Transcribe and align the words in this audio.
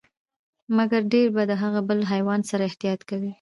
مګر 0.77 1.01
ډیر 1.13 1.27
به 1.35 1.43
د 1.49 1.53
هغه 1.63 1.81
بل 1.89 1.99
حیوان 2.11 2.41
سره 2.49 2.63
احتياط 2.69 3.01
کوئ، 3.09 3.29